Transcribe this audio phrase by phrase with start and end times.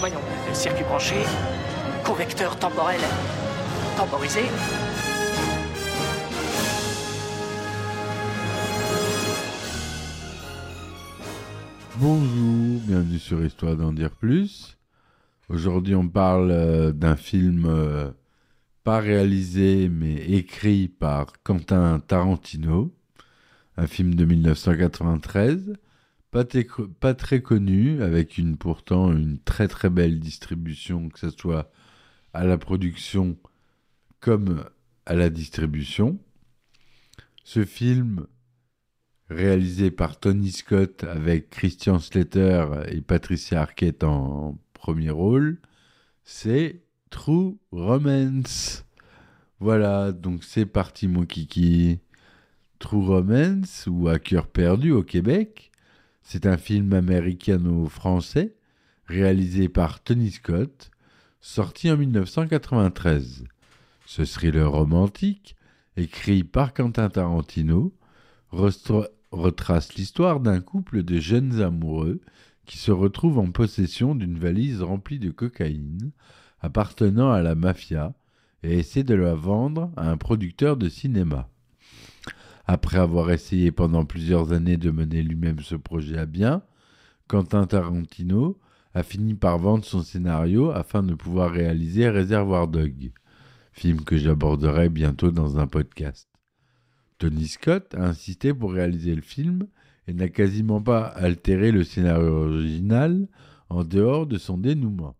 [0.00, 0.16] Voyons,
[0.54, 1.16] circuit branché,
[2.02, 2.98] convecteur temporel
[3.94, 4.40] temporisé.
[11.96, 14.78] Bonjour, bienvenue sur Histoire d'en dire plus.
[15.50, 18.10] Aujourd'hui, on parle euh, d'un film euh,
[18.82, 22.95] pas réalisé mais écrit par Quentin Tarantino,
[23.76, 25.74] un film de 1993,
[27.00, 31.70] pas, très connu, avec pourtant une très très belle distribution, que ce soit
[32.34, 33.38] à la production
[34.20, 34.64] comme
[35.06, 36.18] à la distribution.
[37.44, 38.26] Ce film
[39.30, 45.58] réalisé par Tony Scott avec Christian Slater et Patricia Arquette en premier rôle,
[46.24, 48.84] c'est True Romance.
[49.58, 52.00] Voilà, donc c'est parti mon kiki.
[52.78, 55.72] True Romance ou À cœur perdu au Québec,
[56.22, 58.54] c'est un film américano-français
[59.06, 60.90] réalisé par Tony Scott,
[61.40, 63.44] sorti en 1993.
[64.04, 65.56] Ce thriller romantique,
[65.96, 67.94] écrit par Quentin Tarantino,
[68.50, 72.20] retrace l'histoire d'un couple de jeunes amoureux
[72.66, 76.10] qui se retrouvent en possession d'une valise remplie de cocaïne
[76.60, 78.14] appartenant à la mafia
[78.62, 81.48] et essaie de la vendre à un producteur de cinéma.
[82.66, 86.62] Après avoir essayé pendant plusieurs années de mener lui-même ce projet à bien,
[87.28, 88.58] Quentin Tarantino
[88.92, 93.12] a fini par vendre son scénario afin de pouvoir réaliser Réservoir Dog,
[93.72, 96.28] film que j'aborderai bientôt dans un podcast.
[97.18, 99.68] Tony Scott a insisté pour réaliser le film
[100.08, 103.28] et n'a quasiment pas altéré le scénario original
[103.68, 105.16] en dehors de son dénouement.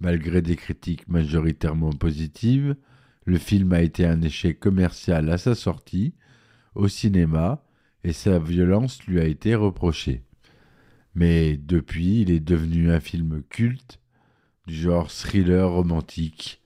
[0.00, 2.76] Malgré des critiques majoritairement positives,
[3.26, 6.14] le film a été un échec commercial à sa sortie,
[6.74, 7.62] au cinéma,
[8.04, 10.22] et sa violence lui a été reprochée.
[11.14, 14.00] Mais depuis, il est devenu un film culte,
[14.66, 16.62] du genre thriller romantique,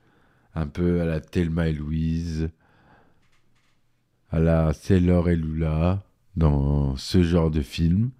[0.55, 2.51] un peu à la Thelma et Louise,
[4.31, 6.05] à la Sailor et Lula,
[6.37, 8.11] dans ce genre de film.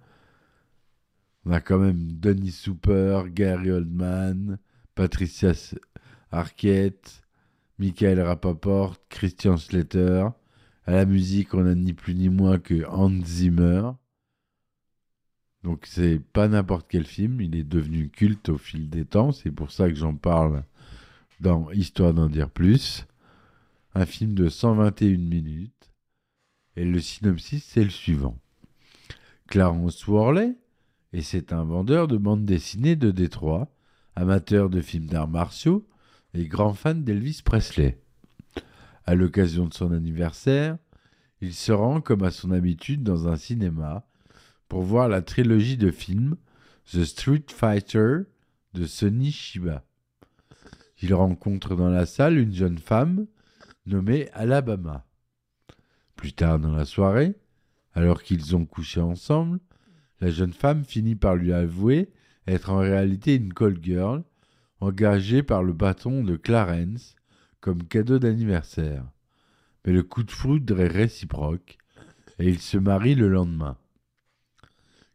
[1.45, 4.57] On a quand même Denis Super, Gary Oldman,
[4.95, 5.51] Patricia
[6.31, 7.21] Arquette,
[7.77, 10.27] Michael Rapaport, Christian Slater.
[10.85, 13.91] À la musique, on a ni plus ni moins que Hans Zimmer.
[15.63, 19.49] Donc c'est pas n'importe quel film, il est devenu culte au fil des temps, c'est
[19.49, 20.63] pour ça que j'en parle
[21.39, 23.07] dans Histoire d'en dire plus.
[23.95, 25.91] Un film de 121 minutes.
[26.75, 28.37] Et le synopsis, c'est le suivant.
[29.47, 30.55] Clarence Worley,
[31.13, 33.73] et c'est un vendeur de bandes dessinées de Détroit,
[34.15, 35.87] amateur de films d'arts martiaux
[36.33, 38.04] et grand fan d'Elvis Presley.
[39.05, 40.77] À l'occasion de son anniversaire,
[41.41, 44.07] il se rend comme à son habitude dans un cinéma
[44.67, 46.37] pour voir la trilogie de films
[46.91, 48.21] The Street Fighter
[48.73, 49.83] de Sonny Shiba.
[51.01, 53.27] Il rencontre dans la salle une jeune femme
[53.85, 55.05] nommée Alabama.
[56.15, 57.35] Plus tard dans la soirée,
[57.93, 59.59] alors qu'ils ont couché ensemble,
[60.19, 62.11] la jeune femme finit par lui avouer
[62.47, 64.23] être en réalité une call girl
[64.79, 67.15] engagée par le patron de Clarence
[67.73, 69.05] cadeau d'anniversaire.
[69.85, 71.77] Mais le coup de foudre est réciproque
[72.39, 73.77] et ils se marient le lendemain.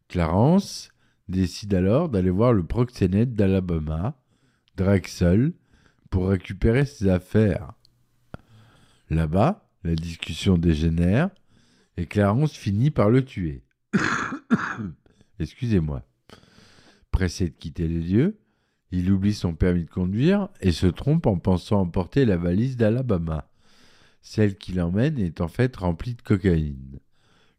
[0.08, 0.90] Clarence
[1.28, 4.20] décide alors d'aller voir le proxénète d'Alabama,
[4.76, 5.52] Drexel,
[6.10, 7.72] pour récupérer ses affaires.
[9.08, 11.30] Là-bas, la discussion dégénère
[11.96, 13.62] et Clarence finit par le tuer.
[15.38, 16.02] Excusez-moi.
[17.10, 18.40] Pressé de quitter les lieux,
[18.92, 23.48] il oublie son permis de conduire et se trompe en pensant emporter la valise d'Alabama.
[24.22, 26.98] Celle qui l'emmène est en fait remplie de cocaïne.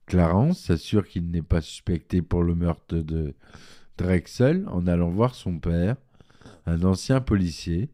[0.06, 3.34] Clarence s'assure qu'il n'est pas suspecté pour le meurtre de
[3.98, 5.96] Drexel en allant voir son père,
[6.66, 7.90] un ancien policier,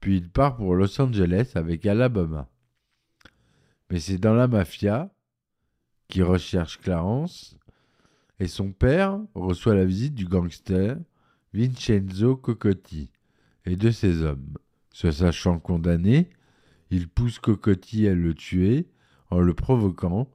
[0.00, 2.48] puis il part pour Los Angeles avec Alabama.
[3.90, 5.10] Mais c'est dans la mafia
[6.08, 7.56] qui recherche Clarence
[8.40, 10.96] et son père reçoit la visite du gangster
[11.54, 13.10] Vincenzo Cocotti
[13.66, 14.56] et de ses hommes.
[14.92, 16.28] Se sachant condamné,
[16.90, 18.86] il pousse Cocotti à le tuer
[19.30, 20.28] en le provoquant,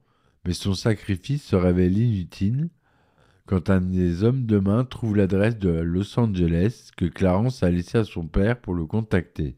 [0.44, 2.68] mais son sacrifice se révèle inutile
[3.46, 7.98] quand un des hommes de main trouve l'adresse de Los Angeles que Clarence a laissé
[7.98, 9.56] à son père pour le contacter.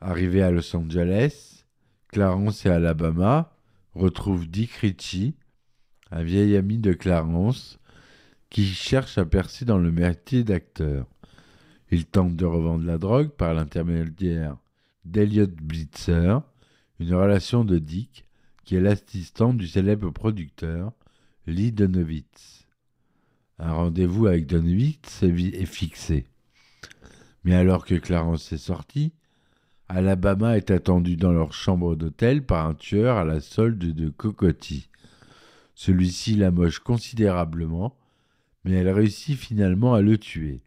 [0.00, 1.64] Arrivé à Los Angeles,
[2.08, 3.52] Clarence et Alabama
[3.94, 5.34] retrouvent Dick Ritchie,
[6.10, 7.79] un vieil ami de Clarence,
[8.50, 11.06] qui cherche à percer dans le métier d'acteur.
[11.90, 14.56] Il tente de revendre la drogue par l'intermédiaire
[15.04, 16.38] d'Elliot Blitzer,
[16.98, 18.26] une relation de Dick,
[18.64, 20.92] qui est l'assistant du célèbre producteur
[21.46, 22.66] Lee Donowitz.
[23.58, 26.26] Un rendez-vous avec Donowitz est fixé.
[27.44, 29.12] Mais alors que Clarence est sorti,
[29.88, 34.88] Alabama est attendu dans leur chambre d'hôtel par un tueur à la solde de cocotti.
[35.74, 37.96] Celui-ci la moche considérablement,
[38.64, 40.62] mais elle réussit finalement à le tuer.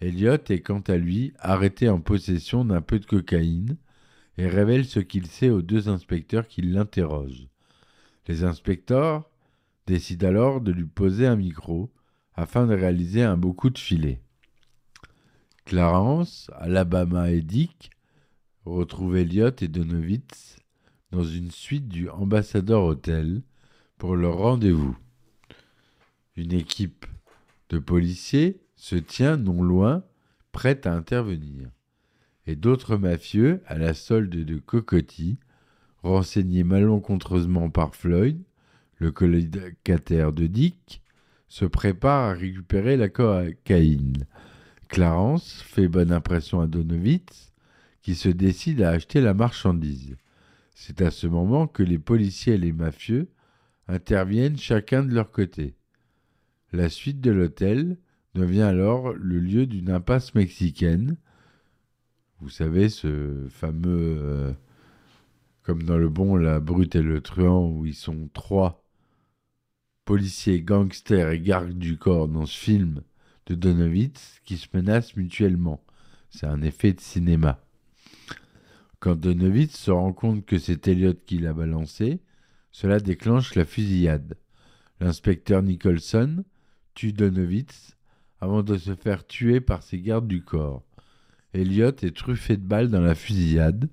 [0.00, 3.76] Elliot est quant à lui arrêté en possession d'un peu de cocaïne
[4.36, 7.48] et révèle ce qu'il sait aux deux inspecteurs qui l'interrogent.
[8.28, 9.28] Les inspecteurs
[9.86, 11.90] décident alors de lui poser un micro
[12.34, 14.20] afin de réaliser un beau coup de filet.
[15.64, 17.90] Clarence, Alabama et Dick
[18.64, 20.56] retrouve Elliot et Donowitz
[21.10, 23.42] dans une suite du Ambassador Hotel
[23.96, 24.96] pour leur rendez-vous.
[26.38, 27.04] Une équipe
[27.68, 30.04] de policiers se tient non loin,
[30.52, 31.68] prête à intervenir.
[32.46, 35.40] Et d'autres mafieux, à la solde de Cocotti,
[36.04, 38.40] renseignés malencontreusement par Floyd,
[38.98, 41.02] le colocataire de Dick,
[41.48, 44.24] se préparent à récupérer la cocaïne.
[44.86, 47.52] Clarence fait bonne impression à Donowitz
[48.00, 50.14] qui se décident à acheter la marchandise.
[50.76, 53.28] C'est à ce moment que les policiers et les mafieux
[53.88, 55.74] interviennent chacun de leur côté.
[56.72, 57.96] La suite de l'hôtel
[58.34, 61.16] devient alors le lieu d'une impasse mexicaine.
[62.40, 64.52] Vous savez, ce fameux, euh,
[65.62, 68.84] comme dans le bon, la brute et le truand, où ils sont trois
[70.04, 73.02] policiers, gangsters et gardes du corps dans ce film
[73.46, 75.82] de Donowitz qui se menacent mutuellement.
[76.30, 77.64] C'est un effet de cinéma.
[79.00, 82.20] Quand Donowitz se rend compte que c'est Elliot qui l'a balancé,
[82.72, 84.36] cela déclenche la fusillade.
[85.00, 86.44] L'inspecteur Nicholson
[86.98, 87.96] tue Donowitz
[88.40, 90.82] avant de se faire tuer par ses gardes du corps.
[91.54, 93.88] Elliot est truffé de balles dans la fusillade.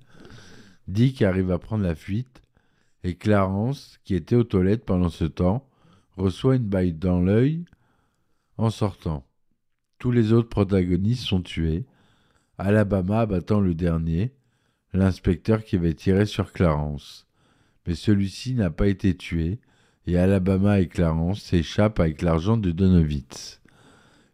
[0.88, 2.42] Dick arrive à prendre la fuite
[3.04, 5.68] et Clarence, qui était aux toilettes pendant ce temps,
[6.16, 7.64] reçoit une balle dans l'œil
[8.56, 9.24] en sortant.
[10.00, 11.86] Tous les autres protagonistes sont tués,
[12.58, 14.34] Alabama battant le dernier,
[14.92, 17.28] l'inspecteur qui avait tiré sur Clarence.
[17.86, 19.60] Mais celui-ci n'a pas été tué,
[20.06, 23.60] et Alabama et Clarence s'échappent avec l'argent de Donowitz.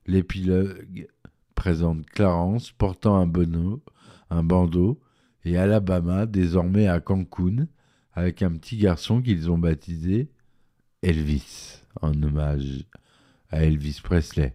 [0.07, 1.09] L'épilogue
[1.55, 3.83] présente Clarence portant un, bonneau,
[4.31, 5.01] un bandeau
[5.45, 7.67] et Alabama désormais à Cancun
[8.13, 10.29] avec un petit garçon qu'ils ont baptisé
[11.03, 12.85] Elvis, en hommage
[13.51, 14.55] à Elvis Presley.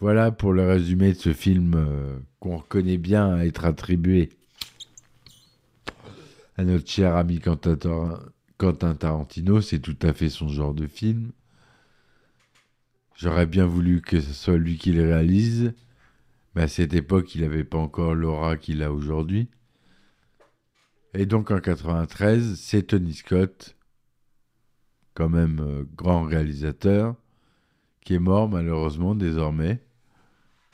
[0.00, 4.30] Voilà pour le résumé de ce film euh, qu'on reconnaît bien à être attribué
[6.56, 7.40] à notre cher ami
[8.58, 11.32] Quentin Tarantino, c'est tout à fait son genre de film.
[13.16, 15.74] J'aurais bien voulu que ce soit lui qui le réalise,
[16.54, 19.48] mais à cette époque, il n'avait pas encore l'aura qu'il a aujourd'hui.
[21.14, 23.76] Et donc en 93, c'est Tony Scott,
[25.14, 27.14] quand même euh, grand réalisateur,
[28.00, 29.80] qui est mort malheureusement désormais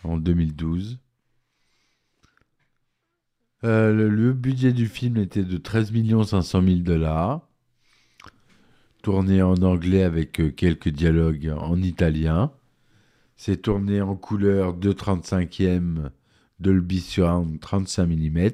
[0.05, 0.99] en 2012.
[3.65, 5.93] Euh, le, budget du film était de 13
[6.25, 7.48] 500 000 dollars,
[9.09, 12.53] tourné en anglais avec euh, quelques dialogues en italien.
[13.39, 16.11] C'est tourné en couleur 2,35e
[16.61, 18.51] Dolby Surround 35 mm.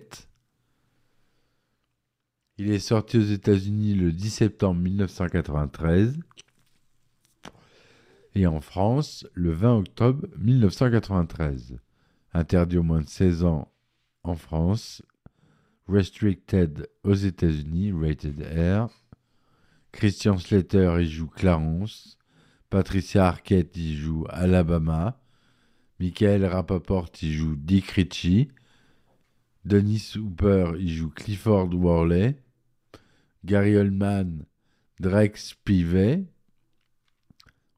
[2.59, 6.21] Il est sorti aux États-Unis le 10 septembre 1993
[8.37, 11.81] et en France le 20 octobre 1993.
[12.33, 13.73] Interdit au moins de 16 ans
[14.23, 15.03] en France,
[15.89, 18.89] Restricted aux États-Unis, Rated R.
[19.95, 22.19] Christian Slater y joue Clarence.
[22.69, 25.21] Patricia Arquette y joue Alabama.
[26.01, 28.49] Michael Rapaport y joue Dick Ritchie.
[29.65, 32.35] Denis Hooper y joue Clifford Worley.
[33.45, 34.45] Gary Oldman,
[34.99, 36.27] Drake Spivey.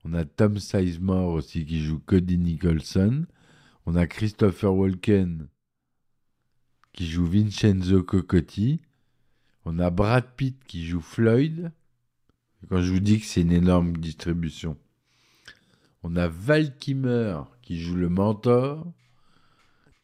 [0.03, 3.27] On a Tom Sizemore aussi qui joue Cody Nicholson.
[3.85, 5.49] On a Christopher Walken
[6.95, 8.81] qui joue Vincenzo Cocotti.
[9.67, 11.73] On a Brad Pitt qui joue Floyd.
[12.69, 14.77] Quand je vous dis que c'est une énorme distribution.
[16.03, 18.93] On a Val Kimmer qui joue le mentor.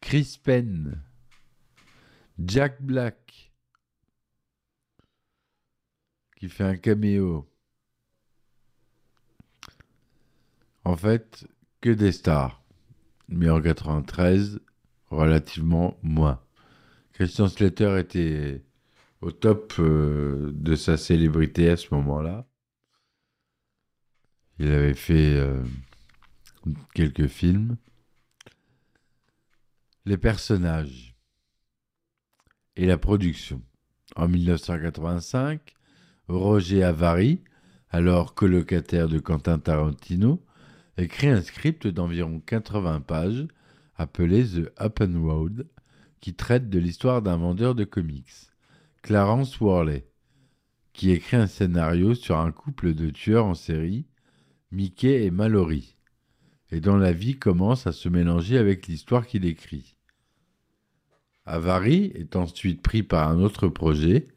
[0.01, 1.01] Chris Penn.
[2.39, 3.53] Jack Black.
[6.43, 7.49] qui fait un caméo.
[10.85, 11.47] En fait,
[11.81, 12.61] que des stars.
[13.29, 14.59] Mais en 93,
[15.09, 16.43] relativement moins.
[17.13, 18.65] Christian Slater était
[19.21, 22.45] au top euh, de sa célébrité à ce moment-là.
[24.63, 25.61] Il avait fait euh,
[26.95, 27.79] quelques films.
[30.05, 31.17] Les personnages
[32.77, 33.61] et la production.
[34.15, 35.75] En 1985,
[36.29, 37.43] Roger Avary,
[37.91, 40.41] alors colocataire de Quentin Tarantino,
[40.97, 43.49] écrit un script d'environ 80 pages
[43.97, 45.67] appelé The Open Road,
[46.21, 48.53] qui traite de l'histoire d'un vendeur de comics,
[49.03, 50.07] Clarence Worley,
[50.93, 54.07] qui écrit un scénario sur un couple de tueurs en série,
[54.73, 55.97] Mickey et Mallory,
[56.71, 59.97] et dont la vie commence à se mélanger avec l'histoire qu'il écrit.
[61.45, 64.29] Avary est ensuite pris par un autre projet,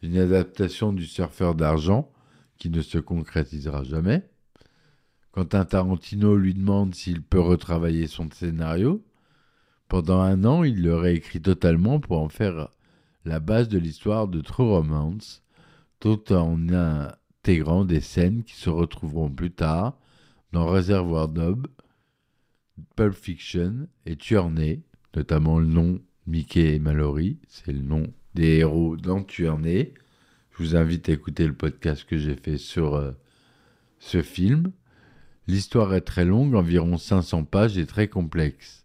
[0.00, 2.12] une adaptation du Surfeur d'argent
[2.58, 4.30] qui ne se concrétisera jamais.
[5.32, 9.04] Quentin Tarantino lui demande s'il peut retravailler son scénario.
[9.88, 12.68] Pendant un an, il le réécrit totalement pour en faire
[13.24, 15.42] la base de l'histoire de True Romance,
[15.98, 16.68] tout en
[17.42, 19.98] intégrant des scènes qui se retrouveront plus tard
[20.52, 21.66] dans Réservoir Dogs,
[22.94, 24.82] Pulp Fiction et Tuernay,
[25.16, 29.26] notamment le nom Mickey et Mallory, c'est le nom des héros dans.
[29.28, 29.88] Je
[30.56, 33.10] vous invite à écouter le podcast que j'ai fait sur euh,
[33.98, 34.70] ce film.
[35.48, 38.84] L'histoire est très longue, environ 500 pages et très complexe.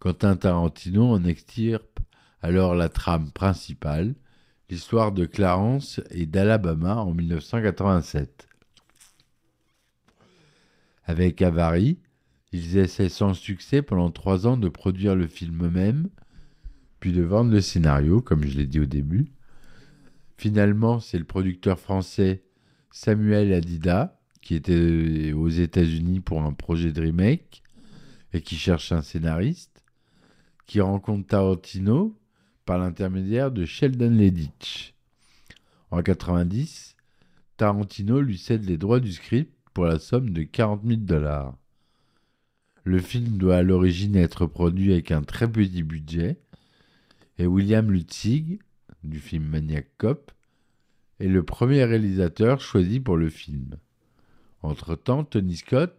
[0.00, 1.98] Quentin Tarantino en extirpe
[2.42, 4.14] alors la trame principale,
[4.68, 8.48] l'histoire de Clarence et d'Alabama en 1987.
[11.04, 11.98] Avec Avary,
[12.52, 16.08] ils essaient sans succès pendant trois ans de produire le film eux-mêmes,
[17.00, 19.32] puis de vendre le scénario, comme je l'ai dit au début.
[20.36, 22.42] Finalement, c'est le producteur français
[22.90, 27.62] Samuel Adida, qui était aux États-Unis pour un projet de remake
[28.32, 29.84] et qui cherche un scénariste,
[30.66, 32.18] qui rencontre Tarantino
[32.66, 34.92] par l'intermédiaire de Sheldon Leditch.
[35.90, 36.96] En 90,
[37.56, 41.56] Tarantino lui cède les droits du script pour la somme de 40 000 dollars.
[42.84, 46.38] Le film doit à l'origine être produit avec un très petit budget
[47.38, 48.60] et William Lutzig,
[49.04, 50.32] du film Maniac Cop,
[51.20, 53.76] est le premier réalisateur choisi pour le film.
[54.62, 55.94] Entre-temps, Tony Scott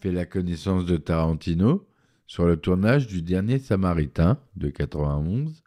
[0.00, 1.86] fait la connaissance de Tarantino
[2.26, 5.62] sur le tournage du dernier Samaritain de 91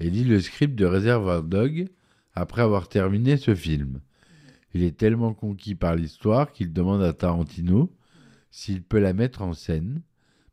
[0.00, 1.88] et lit le script de Reservoir Dog
[2.34, 4.00] après avoir terminé ce film.
[4.72, 7.94] Il est tellement conquis par l'histoire qu'il demande à Tarantino
[8.50, 10.02] s'il peut la mettre en scène,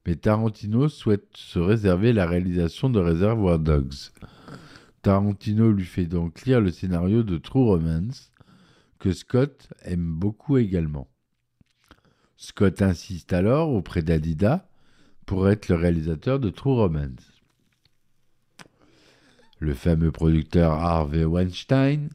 [0.06, 4.12] mais Tarantino souhaite se réserver la réalisation de Reservoir Dogs.
[5.02, 8.32] Tarantino lui fait donc lire le scénario de True Romance,
[9.00, 11.08] que Scott aime beaucoup également.
[12.36, 14.68] Scott insiste alors auprès d'Adida
[15.26, 17.37] pour être le réalisateur de True Romance.
[19.60, 22.10] Le fameux producteur Harvey Weinstein,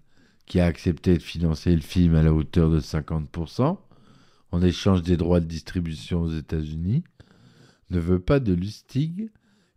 [0.46, 3.78] qui a accepté de financer le film à la hauteur de 50%,
[4.52, 7.04] en échange des droits de distribution aux États-Unis,
[7.90, 9.30] ne veut pas de Lustig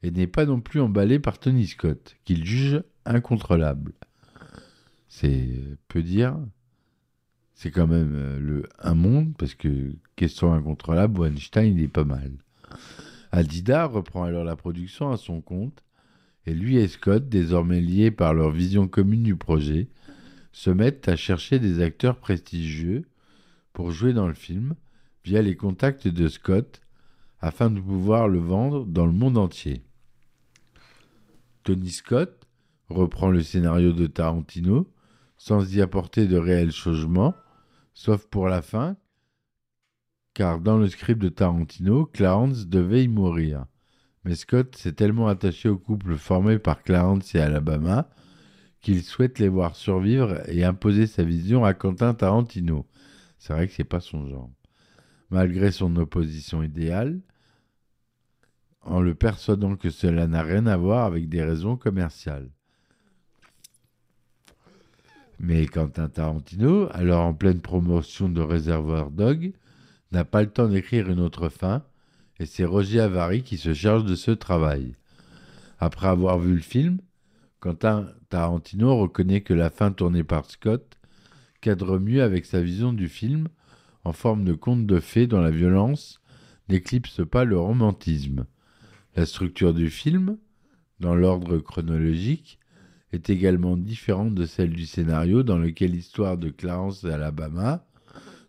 [0.04, 3.94] et n'est pas non plus emballé par Tony Scott, qu'il juge incontrôlable.
[5.08, 5.50] C'est
[5.88, 6.38] peu dire.
[7.54, 12.04] C'est quand même euh, le un monde, parce que question incontrôlable, Weinstein, il est pas
[12.04, 12.34] mal.
[13.32, 15.85] Adida reprend alors la production à son compte,
[16.46, 19.88] et lui et Scott, désormais liés par leur vision commune du projet,
[20.52, 23.08] se mettent à chercher des acteurs prestigieux
[23.74, 24.76] pour jouer dans le film
[25.24, 26.82] via les contacts de Scott
[27.40, 29.84] afin de pouvoir le vendre dans le monde entier.
[31.64, 32.48] Tony Scott
[32.90, 34.92] reprend le scénario de Tarantino
[35.38, 37.36] sans y apporter de réels changements,
[37.94, 38.96] sauf pour la fin,
[40.34, 43.66] car dans le script de Tarantino, Clarence devait y mourir.
[44.26, 48.10] Mais Scott s'est tellement attaché au couple formé par Clarence et Alabama
[48.82, 52.86] qu'il souhaite les voir survivre et imposer sa vision à Quentin Tarantino.
[53.38, 54.50] C'est vrai que c'est pas son genre.
[55.30, 57.20] Malgré son opposition idéale,
[58.82, 62.50] en le persuadant que cela n'a rien à voir avec des raisons commerciales.
[65.40, 69.54] Mais Quentin Tarantino, alors en pleine promotion de Réservoir Dog,
[70.12, 71.84] n'a pas le temps d'écrire une autre fin,
[72.40, 74.96] et c'est Roger Avary qui se charge de ce travail.
[75.80, 77.00] Après avoir vu le film,
[77.60, 80.98] Quentin Tarantino reconnaît que la fin tournée par Scott
[81.62, 83.48] cadre mieux avec sa vision du film
[84.04, 86.22] en forme de conte de fées dont la violence
[86.70, 88.46] n'éclipse pas le romantisme.
[89.16, 90.38] La structure du film,
[91.00, 92.60] dans l'ordre chronologique,
[93.12, 97.86] est également différente de celle du scénario dans lequel l'histoire de Clarence et Alabama,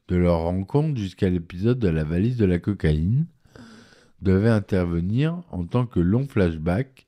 [0.08, 3.26] de leur rencontre jusqu'à l'épisode de la valise de la cocaïne,
[4.26, 7.06] devait intervenir en tant que long flashback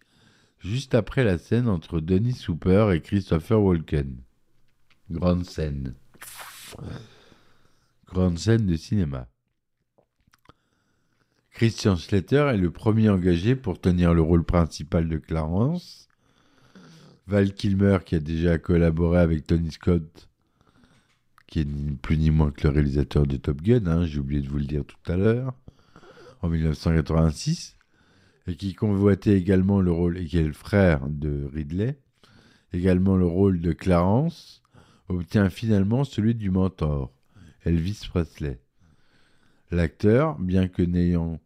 [0.60, 4.18] juste après la scène entre Denis Souper et Christopher Walken.
[5.10, 5.94] Grande scène.
[8.06, 9.26] Grande scène de cinéma.
[11.50, 16.08] Christian Slater est le premier engagé pour tenir le rôle principal de Clarence.
[17.26, 20.28] Val Kilmer, qui a déjà collaboré avec Tony Scott,
[21.48, 24.40] qui est ni plus ni moins que le réalisateur de Top Gun, hein, j'ai oublié
[24.40, 25.52] de vous le dire tout à l'heure,
[26.42, 27.76] en 1986,
[28.47, 31.99] et qui convoitait également le rôle, et qui est le frère de Ridley,
[32.73, 34.62] également le rôle de Clarence,
[35.09, 37.12] obtient finalement celui du mentor,
[37.64, 38.61] Elvis Presley.
[39.71, 41.40] L'acteur, bien que n'ayant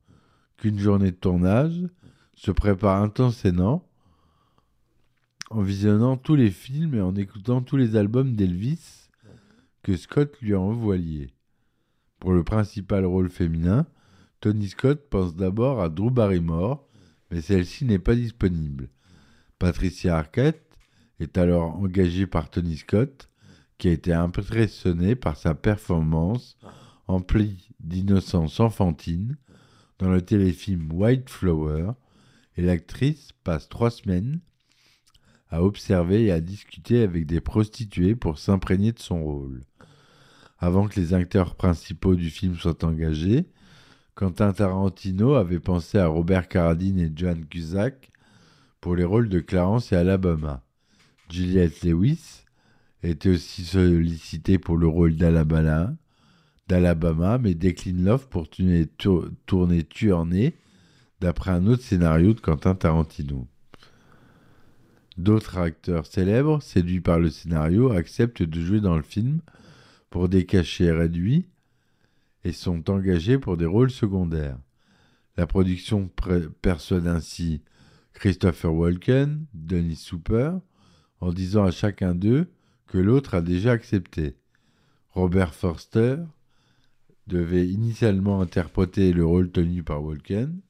[0.56, 1.80] qu'une journée de tournage,
[2.34, 3.88] se prépare intensément
[5.50, 9.08] en visionnant tous les films et en écoutant tous les albums d'Elvis
[9.82, 11.34] que Scott lui a envoyés.
[12.20, 13.86] Pour le principal rôle féminin,
[14.42, 16.84] Tony Scott pense d'abord à Drew Barrymore,
[17.30, 18.88] mais celle-ci n'est pas disponible.
[19.60, 20.76] Patricia Arquette
[21.20, 23.30] est alors engagée par Tony Scott,
[23.78, 26.58] qui a été impressionné par sa performance
[27.06, 29.36] emplie d'innocence enfantine
[30.00, 31.92] dans le téléfilm White Flower,
[32.56, 34.40] et l'actrice passe trois semaines
[35.50, 39.62] à observer et à discuter avec des prostituées pour s'imprégner de son rôle.
[40.58, 43.46] Avant que les acteurs principaux du film soient engagés,
[44.14, 48.12] Quentin Tarantino avait pensé à Robert Carradine et John Cusack
[48.80, 50.62] pour les rôles de Clarence et Alabama.
[51.30, 52.44] Juliette Lewis
[53.02, 55.96] était aussi sollicitée pour le rôle d'Alabama,
[57.38, 58.86] mais décline l'offre pour tourner,
[59.46, 60.56] tourner Tuernay
[61.20, 63.46] d'après un autre scénario de Quentin Tarantino.
[65.16, 69.40] D'autres acteurs célèbres, séduits par le scénario, acceptent de jouer dans le film
[70.10, 71.46] pour des cachets réduits
[72.44, 74.58] et sont engagés pour des rôles secondaires.
[75.36, 76.10] La production
[76.60, 77.62] persuade ainsi
[78.12, 80.52] Christopher Walken, Denis Souper,
[81.20, 82.50] en disant à chacun d'eux
[82.86, 84.36] que l'autre a déjà accepté.
[85.10, 86.16] Robert Forster
[87.26, 90.60] devait initialement interpréter le rôle tenu par Walken.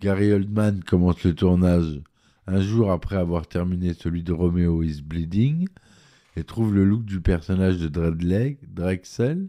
[0.00, 2.02] Gary Oldman commence le tournage
[2.46, 5.66] un jour après avoir terminé celui de Romeo is Bleeding
[6.36, 9.48] et trouve le look du personnage de Drexel,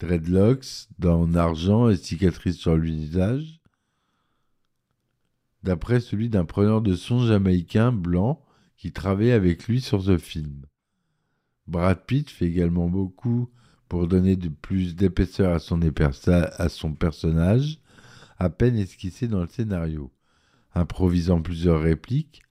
[0.00, 3.60] dreadlocks, dents en argent et cicatrices sur le visage,
[5.62, 8.42] d'après celui d'un preneur de son jamaïcain blanc
[8.76, 10.64] qui travaillait avec lui sur ce film.
[11.66, 13.48] Brad Pitt fait également beaucoup
[13.88, 15.58] pour donner de plus d'épaisseur à
[16.68, 17.78] son, personnage,
[18.38, 20.10] à peine esquissé dans le scénario
[20.74, 22.42] improvisant plusieurs répliques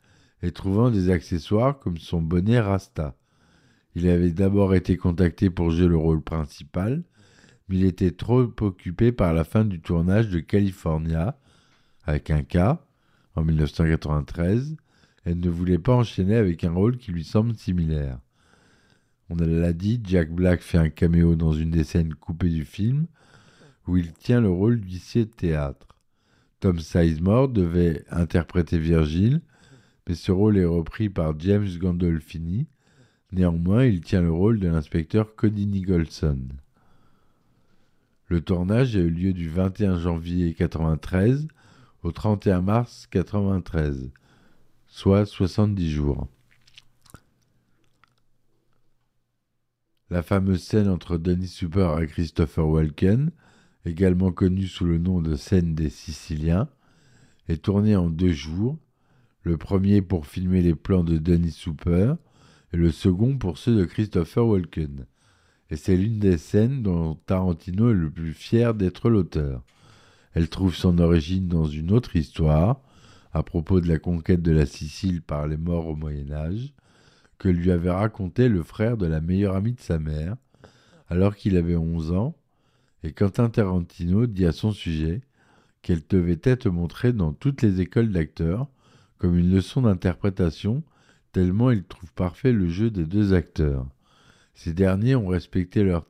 [0.42, 3.16] et trouvant des accessoires comme son bonnet Rasta.
[3.96, 7.04] Il avait d'abord été contacté pour jouer le rôle principal,
[7.70, 11.38] il était trop occupé par la fin du tournage de California,
[12.06, 12.80] avec un K,
[13.36, 14.76] en 1993,
[15.26, 18.20] et ne voulait pas enchaîner avec un rôle qui lui semble similaire.
[19.30, 23.06] On l'a dit, Jack Black fait un caméo dans une des scènes coupées du film,
[23.88, 25.88] où il tient le rôle d'huissier de théâtre.
[26.60, 29.42] Tom Sizemore devait interpréter Virgile,
[30.08, 32.68] mais ce rôle est repris par James Gandolfini.
[33.32, 36.40] Néanmoins, il tient le rôle de l'inspecteur Cody Nicholson.
[38.30, 41.48] Le tournage a eu lieu du 21 janvier 1993
[42.04, 44.12] au 31 mars 1993,
[44.88, 46.28] soit 70 jours.
[50.10, 53.32] La fameuse scène entre Dennis Super et Christopher Walken
[53.86, 56.70] également connu sous le nom de scène des Siciliens,
[57.48, 58.78] est tourné en deux jours,
[59.44, 62.18] le premier pour filmer les plans de Dennis Super
[62.74, 65.06] et le second pour ceux de Christopher Walken.
[65.70, 69.64] Et c'est l'une des scènes dont Tarantino est le plus fier d'être l'auteur.
[70.34, 72.82] Elle trouve son origine dans une autre histoire,
[73.34, 76.74] à propos de la conquête de la Sicile par les morts au Moyen Âge,
[77.38, 80.36] que lui avait raconté le frère de la meilleure amie de sa mère,
[81.08, 82.36] alors qu'il avait 11 ans
[83.04, 85.22] et Quentin Tarantino dit à son sujet
[85.82, 88.68] qu'elle devait être montrée dans toutes les écoles d'acteurs
[89.18, 90.84] comme une leçon d'interprétation,
[91.32, 93.86] tellement il trouve parfait le jeu des deux acteurs.
[94.60, 96.06] Ces derniers ont respecté leur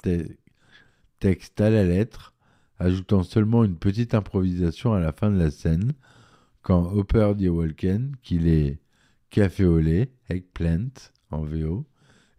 [1.19, 2.33] texte à la lettre,
[2.79, 5.93] ajoutant seulement une petite improvisation à la fin de la scène,
[6.63, 8.79] quand Hopper dit à Walken qu'il est
[9.29, 10.89] café au lait, eggplant
[11.29, 11.85] en VO,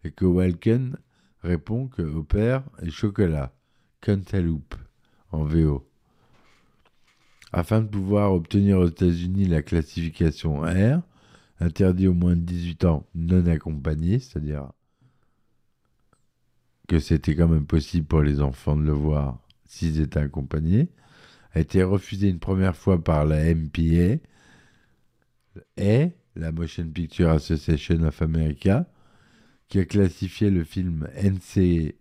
[0.03, 0.97] et que Walken
[1.43, 3.53] répond que Hopper est chocolat.
[4.01, 4.75] Cantaloupe
[5.31, 5.89] en VO.
[7.53, 11.01] Afin de pouvoir obtenir aux États-Unis la classification R,
[11.61, 14.73] interdit aux moins de 18 ans non accompagnés, c'est-à-dire
[16.91, 20.89] que c'était quand même possible pour les enfants de le voir s'ils étaient accompagnés,
[21.53, 24.17] a été refusé une première fois par la MPA
[25.77, 28.89] et la Motion Picture Association of America,
[29.69, 31.95] qui a classifié le film NC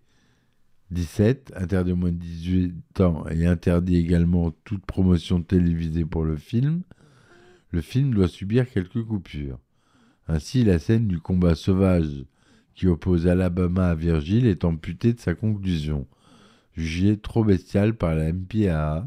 [0.91, 6.37] 17, interdit aux moins de 18 ans et interdit également toute promotion télévisée pour le
[6.37, 6.83] film,
[7.71, 9.61] le film doit subir quelques coupures.
[10.27, 12.25] Ainsi, la scène du combat sauvage
[12.81, 16.07] qui oppose Alabama à Virgile est amputée de sa conclusion,
[16.73, 19.07] jugée trop bestiale par la MPAA,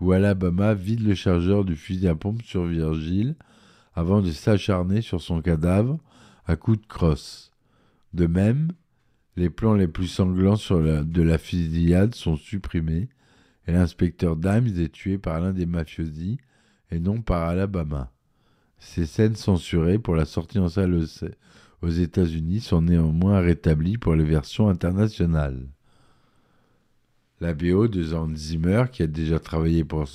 [0.00, 3.34] où Alabama vide le chargeur du fusil à pompe sur Virgile
[3.96, 5.98] avant de s'acharner sur son cadavre
[6.46, 7.50] à coups de crosse.
[8.14, 8.70] De même,
[9.34, 13.08] les plans les plus sanglants de la fusillade sont supprimés
[13.66, 16.38] et l'inspecteur Dimes est tué par l'un des mafiosi
[16.92, 18.12] et non par Alabama.
[18.78, 20.94] Ces scènes censurées pour la sortie en salle
[21.82, 25.66] aux, États-Unis sont néanmoins rétablies pour les versions internationales.
[27.40, 30.08] La BO de Hans Zimmer, qui a déjà travaillé pour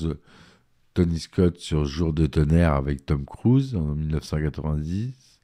[0.94, 5.40] Tony Scott sur Jour de tonnerre avec Tom Cruise en 1990,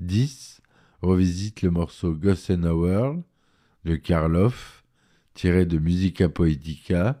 [0.00, 0.62] 10,
[1.02, 3.22] revisite le morceau Ghost in a World
[3.84, 4.84] de Karloff,
[5.34, 7.20] tiré de Musica Poetica,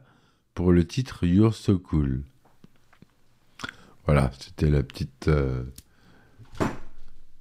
[0.54, 2.22] pour le titre You're So Cool.
[4.06, 5.64] Voilà, c'était la petite euh,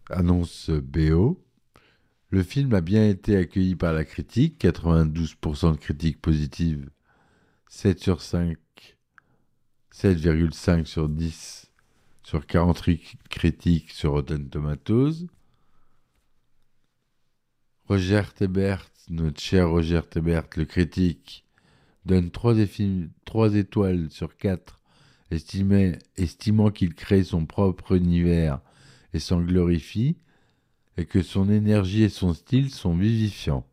[0.10, 1.44] annonce BO.
[2.30, 6.89] Le film a bien été accueilli par la critique, 92% de critiques positives,
[7.70, 8.58] 7 sur 5,
[9.94, 11.70] 7,5 sur 10
[12.24, 15.28] sur 48 critiques sur Rotten Tomatoes.
[17.88, 21.46] Roger Tebert, notre cher Roger Tebert, le critique,
[22.06, 22.58] donne 3,
[23.56, 24.80] étoiles sur 4,
[25.30, 28.62] estimant qu'il crée son propre univers
[29.13, 30.17] et s'en glorifie,
[30.97, 33.67] et que son énergie et son style sont vivifiants,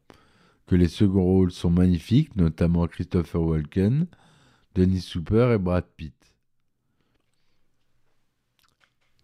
[0.67, 4.07] que les seconds rôles sont magnifiques, notamment Christopher Walken,
[4.75, 6.15] Denis Super et Brad Pitt.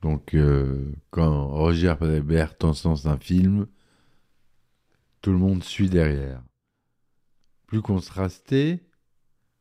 [0.02, 3.66] Donc, euh, quand Roger Ebert sens un film,
[5.20, 6.42] tout le monde suit derrière.
[7.66, 8.80] Plus contrasté,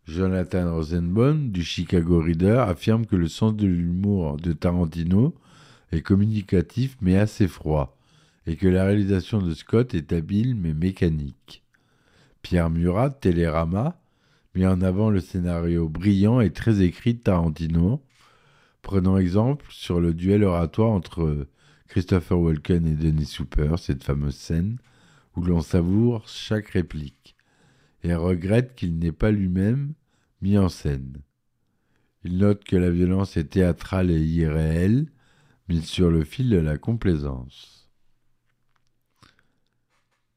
[0.04, 5.34] Jonathan Rosenbaum du Chicago Reader affirme que le sens de l'humour de Tarantino
[5.92, 7.98] est communicatif mais assez froid,
[8.48, 11.64] et que la réalisation de Scott est habile mais mécanique.
[12.42, 14.00] Pierre Murat, Télérama,
[14.54, 18.04] met en avant le scénario brillant et très écrit de Tarantino,
[18.82, 21.48] prenant exemple sur le duel oratoire entre
[21.88, 24.78] Christopher Walken et Denis Super, cette fameuse scène
[25.36, 27.36] où l'on savoure chaque réplique,
[28.04, 29.94] et regrette qu'il n'ait pas lui-même
[30.42, 31.18] mis en scène.
[32.24, 35.08] Il note que la violence est théâtrale et irréelle,
[35.68, 37.90] mise sur le fil de la complaisance.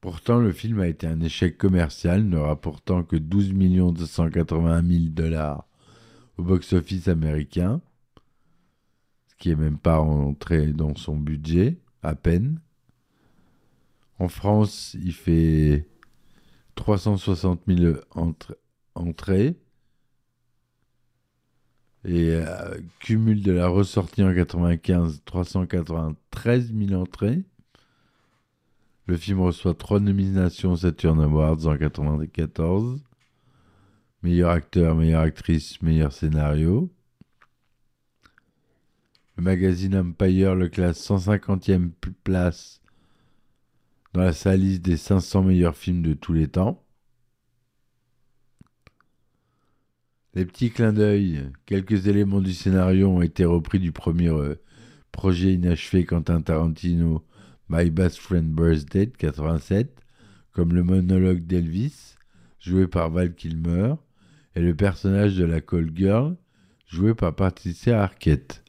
[0.01, 5.67] Pourtant, le film a été un échec commercial, ne rapportant que 12 281 000 dollars
[6.37, 7.81] au box-office américain,
[9.27, 12.61] ce qui n'est même pas entré dans son budget, à peine.
[14.19, 15.85] En France, il fait
[16.75, 17.97] 360 000
[18.95, 19.57] entrées
[22.05, 27.43] et euh, cumul de la ressortie en 95 393 000 entrées.
[29.05, 33.01] Le film reçoit trois nominations Saturn Awards en 94.
[34.21, 36.91] Meilleur acteur, meilleure actrice, meilleur scénario.
[39.35, 41.91] Le magazine Empire le classe 150e
[42.23, 42.81] place
[44.13, 46.83] dans sa liste des 500 meilleurs films de tous les temps.
[50.35, 54.61] Les petits clins d'œil, quelques éléments du scénario ont été repris du premier euh,
[55.11, 57.25] projet inachevé Quentin Tarantino,
[57.67, 60.03] My Best Friend Birthday de 87,
[60.51, 62.15] comme le monologue d'Elvis,
[62.59, 63.95] joué par Val Kilmer,
[64.55, 66.37] et le personnage de la Call Girl,
[66.85, 68.63] joué par Patricia Arquette.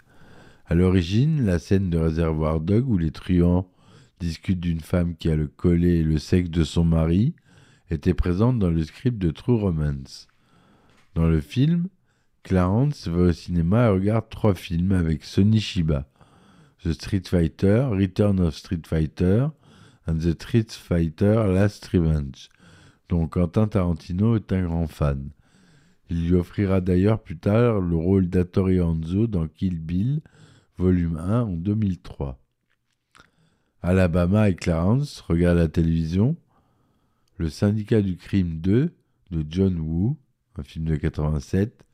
[0.64, 3.70] À l'origine, la scène de Réservoir Dog où les truands
[4.18, 7.34] discute d'une femme qui a le collet et le sexe de son mari,
[7.90, 10.29] était présente dans le script de True Romance.
[11.14, 11.88] Dans le film,
[12.42, 16.08] Clarence va au cinéma et regarde trois films avec Sonny Shiba.
[16.82, 19.48] The Street Fighter, Return of Street Fighter
[20.06, 22.48] and The Street Fighter Last Revenge,
[23.08, 25.30] dont Quentin Tarantino est un grand fan.
[26.08, 30.22] Il lui offrira d'ailleurs plus tard le rôle d'Atori Hanzo dans Kill Bill,
[30.78, 32.40] volume 1 en 2003.
[33.82, 36.36] Alabama et Clarence regardent la télévision.
[37.36, 38.92] Le syndicat du crime 2
[39.30, 40.16] de John Woo,
[40.60, 41.86] un film de 87,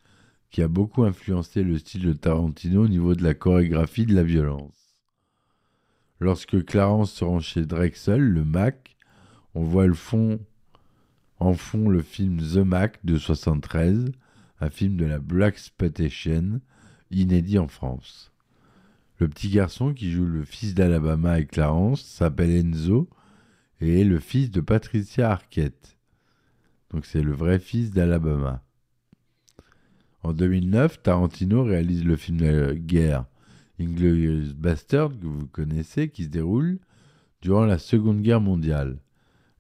[0.51, 4.25] qui a beaucoup influencé le style de Tarantino au niveau de la chorégraphie de la
[4.25, 4.99] violence.
[6.19, 8.97] Lorsque Clarence se rend chez Drexel, le Mac,
[9.55, 10.41] on voit le fond,
[11.39, 14.11] en fond le film The Mac de 73,
[14.61, 16.61] un film de la Black Exploitation,
[17.13, 18.33] inédit en France.
[19.19, 23.09] Le petit garçon qui joue le fils d'Alabama et Clarence s'appelle Enzo
[23.81, 25.96] et est le fils de Patricia Arquette.
[26.91, 28.63] Donc c'est le vrai fils d'Alabama.
[30.23, 33.27] En 2009, Tarantino réalise le film de guerre
[33.79, 36.79] Inglorious Bastard que vous connaissez qui se déroule
[37.43, 38.99] durant la Seconde Guerre mondiale.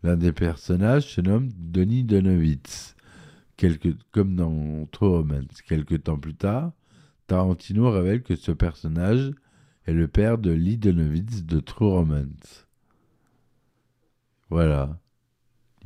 [0.02, 2.96] L'un des personnages se nomme Denis Donowitz,
[4.12, 5.62] comme dans True Romance.
[5.62, 6.72] Quelques temps plus tard,
[7.26, 9.32] Tarantino révèle que ce personnage
[9.86, 12.66] est le père de Lee Donowitz de True Romance.
[14.50, 15.00] Voilà,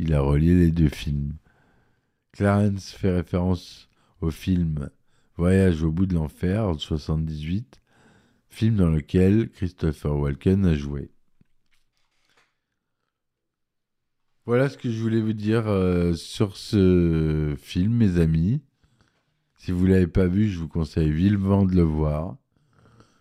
[0.01, 1.35] il a relié les deux films.
[2.33, 3.89] Clarence fait référence
[4.21, 4.89] au film
[5.37, 7.81] Voyage au bout de l'enfer en 78,
[8.49, 11.11] film dans lequel Christopher Walken a joué.
[14.47, 18.61] Voilà ce que je voulais vous dire euh, sur ce film, mes amis.
[19.59, 22.37] Si vous ne l'avez pas vu, je vous conseille vivement de le voir.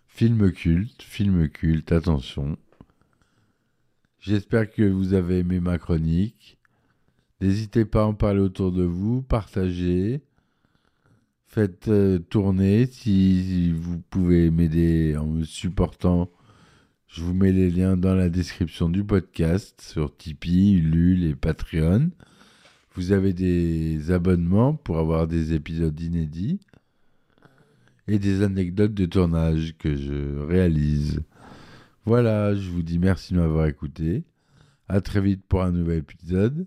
[0.08, 2.56] Film culte, film culte, attention.
[4.18, 6.59] J'espère que vous avez aimé ma chronique.
[7.40, 10.20] N'hésitez pas à en parler autour de vous, partagez.
[11.46, 16.30] Faites euh, tourner si, vous pouvez m'aider en me supportant.
[17.08, 22.10] Je vous mets les liens dans la description du podcast sur Tipeee, Ulule et Patreon.
[22.94, 26.60] Vous avez des abonnements pour avoir des épisodes inédits
[28.06, 31.22] et des anecdotes de tournage que je réalise.
[32.04, 34.24] Voilà, je vous dis merci de m'avoir écouté.
[34.88, 36.66] À très vite pour un nouvel épisode.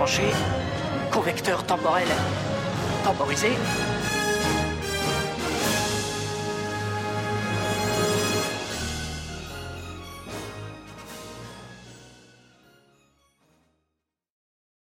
[0.00, 0.32] branché,
[1.10, 2.08] correcteur temporel
[3.04, 3.50] temporisé,